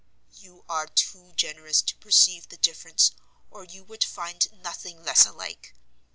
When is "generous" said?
1.35-1.83